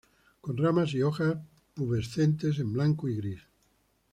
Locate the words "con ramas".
0.41-0.95